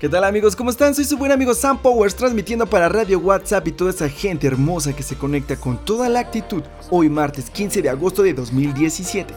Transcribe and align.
¿Qué 0.00 0.08
tal 0.08 0.24
amigos? 0.24 0.56
¿Cómo 0.56 0.70
están? 0.70 0.92
Soy 0.92 1.04
su 1.04 1.16
buen 1.16 1.30
amigo 1.30 1.54
Sam 1.54 1.80
Powers 1.80 2.16
transmitiendo 2.16 2.66
para 2.66 2.88
Radio 2.88 3.20
WhatsApp 3.20 3.68
y 3.68 3.72
toda 3.72 3.90
esa 3.90 4.08
gente 4.08 4.48
hermosa 4.48 4.94
que 4.94 5.04
se 5.04 5.14
conecta 5.14 5.54
con 5.54 5.82
toda 5.84 6.08
la 6.08 6.18
actitud 6.18 6.64
hoy 6.90 7.08
martes 7.08 7.48
15 7.48 7.80
de 7.80 7.90
agosto 7.90 8.24
de 8.24 8.34
2017. 8.34 9.32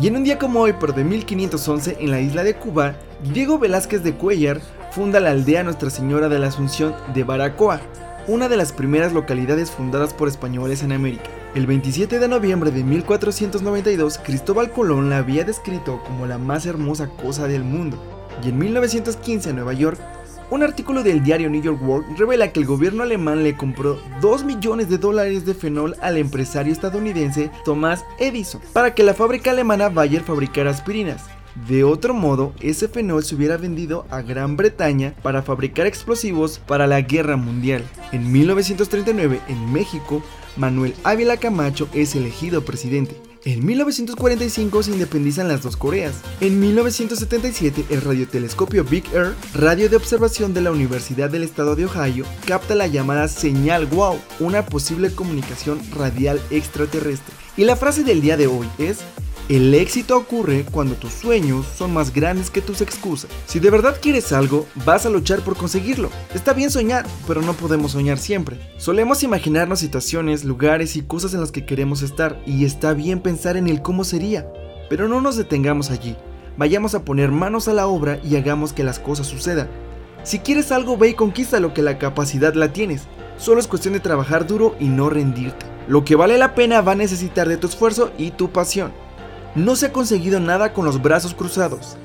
Y 0.00 0.06
en 0.06 0.16
un 0.16 0.24
día 0.24 0.38
como 0.38 0.60
hoy, 0.60 0.74
pero 0.80 0.94
de 0.94 1.04
1511, 1.04 1.98
en 2.00 2.10
la 2.10 2.22
isla 2.22 2.42
de 2.42 2.54
Cuba, 2.54 2.96
Diego 3.34 3.58
Velázquez 3.58 4.02
de 4.02 4.14
Cuellar 4.14 4.62
funda 4.92 5.20
la 5.20 5.30
aldea 5.30 5.62
Nuestra 5.62 5.90
Señora 5.90 6.30
de 6.30 6.38
la 6.38 6.46
Asunción 6.46 6.94
de 7.12 7.24
Baracoa, 7.24 7.82
una 8.26 8.48
de 8.48 8.56
las 8.56 8.72
primeras 8.72 9.12
localidades 9.12 9.70
fundadas 9.70 10.14
por 10.14 10.28
españoles 10.28 10.82
en 10.82 10.92
América. 10.92 11.28
El 11.54 11.66
27 11.66 12.18
de 12.18 12.28
noviembre 12.28 12.70
de 12.70 12.82
1492, 12.82 14.18
Cristóbal 14.24 14.70
Colón 14.70 15.10
la 15.10 15.18
había 15.18 15.44
descrito 15.44 16.02
como 16.04 16.26
la 16.26 16.38
más 16.38 16.64
hermosa 16.64 17.08
cosa 17.08 17.46
del 17.46 17.62
mundo 17.62 18.17
y 18.44 18.48
en 18.48 18.58
1915 18.58 19.50
en 19.50 19.56
Nueva 19.56 19.72
York, 19.72 19.98
un 20.50 20.62
artículo 20.62 21.02
del 21.02 21.22
diario 21.22 21.50
New 21.50 21.60
York 21.60 21.80
World 21.82 22.16
revela 22.16 22.52
que 22.52 22.60
el 22.60 22.66
gobierno 22.66 23.02
alemán 23.02 23.42
le 23.42 23.56
compró 23.56 24.00
2 24.22 24.44
millones 24.44 24.88
de 24.88 24.96
dólares 24.96 25.44
de 25.44 25.52
fenol 25.54 25.94
al 26.00 26.16
empresario 26.16 26.72
estadounidense 26.72 27.50
Thomas 27.64 28.04
Edison 28.18 28.62
para 28.72 28.94
que 28.94 29.02
la 29.02 29.12
fábrica 29.12 29.50
alemana 29.50 29.90
Bayer 29.90 30.22
fabricara 30.22 30.70
aspirinas. 30.70 31.26
De 31.66 31.82
otro 31.84 32.14
modo, 32.14 32.54
ese 32.60 32.88
fenol 32.88 33.24
se 33.24 33.34
hubiera 33.34 33.56
vendido 33.56 34.06
a 34.10 34.22
Gran 34.22 34.56
Bretaña 34.56 35.14
para 35.22 35.42
fabricar 35.42 35.86
explosivos 35.86 36.60
para 36.60 36.86
la 36.86 37.00
guerra 37.00 37.36
mundial. 37.36 37.84
En 38.12 38.30
1939, 38.30 39.40
en 39.48 39.72
México, 39.72 40.22
Manuel 40.56 40.94
Ávila 41.04 41.36
Camacho 41.36 41.88
es 41.92 42.14
elegido 42.14 42.64
presidente. 42.64 43.20
En 43.48 43.64
1945 43.64 44.82
se 44.82 44.90
independizan 44.90 45.48
las 45.48 45.62
dos 45.62 45.78
Coreas. 45.78 46.16
En 46.42 46.60
1977 46.60 47.86
el 47.88 48.02
radiotelescopio 48.02 48.84
Big 48.84 49.04
Air, 49.14 49.34
radio 49.54 49.88
de 49.88 49.96
observación 49.96 50.52
de 50.52 50.60
la 50.60 50.70
Universidad 50.70 51.30
del 51.30 51.44
Estado 51.44 51.74
de 51.74 51.86
Ohio, 51.86 52.26
capta 52.46 52.74
la 52.74 52.88
llamada 52.88 53.26
señal 53.26 53.86
WOW, 53.86 54.18
una 54.40 54.66
posible 54.66 55.14
comunicación 55.14 55.80
radial 55.92 56.42
extraterrestre. 56.50 57.34
Y 57.56 57.64
la 57.64 57.76
frase 57.76 58.04
del 58.04 58.20
día 58.20 58.36
de 58.36 58.48
hoy 58.48 58.68
es 58.76 58.98
el 59.48 59.72
éxito 59.72 60.14
ocurre 60.16 60.66
cuando 60.70 60.94
tus 60.94 61.12
sueños 61.12 61.64
son 61.74 61.94
más 61.94 62.12
grandes 62.12 62.50
que 62.50 62.60
tus 62.60 62.82
excusas. 62.82 63.30
Si 63.46 63.60
de 63.60 63.70
verdad 63.70 63.96
quieres 64.00 64.32
algo, 64.32 64.66
vas 64.84 65.06
a 65.06 65.10
luchar 65.10 65.40
por 65.40 65.56
conseguirlo. 65.56 66.10
Está 66.34 66.52
bien 66.52 66.70
soñar, 66.70 67.06
pero 67.26 67.40
no 67.40 67.54
podemos 67.54 67.92
soñar 67.92 68.18
siempre. 68.18 68.58
Solemos 68.76 69.22
imaginarnos 69.22 69.78
situaciones, 69.78 70.44
lugares 70.44 70.96
y 70.96 71.02
cosas 71.02 71.32
en 71.32 71.40
las 71.40 71.50
que 71.50 71.64
queremos 71.64 72.02
estar, 72.02 72.38
y 72.44 72.66
está 72.66 72.92
bien 72.92 73.20
pensar 73.20 73.56
en 73.56 73.68
el 73.68 73.80
cómo 73.80 74.04
sería. 74.04 74.46
Pero 74.90 75.08
no 75.08 75.22
nos 75.22 75.36
detengamos 75.36 75.90
allí. 75.90 76.14
Vayamos 76.58 76.94
a 76.94 77.04
poner 77.04 77.30
manos 77.30 77.68
a 77.68 77.72
la 77.72 77.86
obra 77.86 78.20
y 78.22 78.36
hagamos 78.36 78.74
que 78.74 78.84
las 78.84 78.98
cosas 78.98 79.28
sucedan. 79.28 79.70
Si 80.24 80.40
quieres 80.40 80.72
algo, 80.72 80.98
ve 80.98 81.08
y 81.08 81.14
conquista 81.14 81.58
lo 81.58 81.72
que 81.72 81.80
la 81.80 81.98
capacidad 81.98 82.52
la 82.52 82.74
tienes. 82.74 83.04
Solo 83.38 83.60
es 83.60 83.66
cuestión 83.66 83.94
de 83.94 84.00
trabajar 84.00 84.46
duro 84.46 84.76
y 84.78 84.88
no 84.88 85.08
rendirte. 85.08 85.64
Lo 85.86 86.04
que 86.04 86.16
vale 86.16 86.36
la 86.36 86.54
pena 86.54 86.82
va 86.82 86.92
a 86.92 86.96
necesitar 86.96 87.48
de 87.48 87.56
tu 87.56 87.66
esfuerzo 87.66 88.12
y 88.18 88.32
tu 88.32 88.50
pasión. 88.50 88.92
No 89.54 89.76
se 89.76 89.86
ha 89.86 89.92
conseguido 89.92 90.40
nada 90.40 90.72
con 90.72 90.84
los 90.84 91.00
brazos 91.00 91.34
cruzados. 91.34 91.96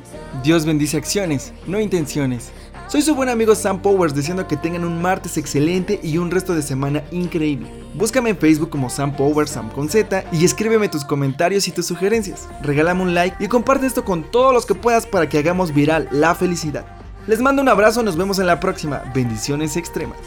Dios 0.44 0.66
bendice 0.66 0.98
acciones, 0.98 1.54
no 1.68 1.80
intenciones. 1.80 2.52
Soy 2.88 3.02
su 3.02 3.16
buen 3.16 3.30
amigo 3.30 3.56
Sam 3.56 3.82
Powers 3.82 4.16
deseando 4.16 4.48
que 4.48 4.58
tengan 4.58 4.86
un 4.86 5.02
martes 5.02 5.38
excelente 5.38 6.00
y 6.04 6.18
un 6.18 6.32
resto 6.32 6.54
de 6.54 6.62
semana 6.62 7.04
increíble. 7.12 7.70
Búscame 7.94 8.32
en 8.32 8.38
Facebook 8.38 8.70
como 8.70 8.90
Sam 8.90 9.16
Powers, 9.16 9.52
Sam 9.52 9.70
con 9.70 9.90
Z 9.90 10.26
y 10.32 10.46
escríbeme 10.46 10.90
tus 10.90 11.06
comentarios 11.06 11.68
y 11.68 11.72
tus 11.72 11.86
sugerencias. 11.86 12.48
Regálame 12.62 13.02
un 13.02 13.14
like 13.14 13.44
y 13.44 13.48
comparte 13.48 13.88
esto 13.88 14.04
con 14.04 14.24
todos 14.24 14.54
los 14.54 14.66
que 14.66 14.76
puedas 14.76 15.06
para 15.06 15.28
que 15.28 15.38
hagamos 15.38 15.74
viral 15.74 16.08
la 16.12 16.36
felicidad. 16.36 16.86
Les 17.28 17.40
mando 17.40 17.62
un 17.62 17.70
abrazo, 17.70 18.04
nos 18.04 18.18
vemos 18.18 18.40
en 18.40 18.48
la 18.48 18.60
próxima. 18.60 19.04
Bendiciones 19.14 19.78
extremas. 19.78 20.18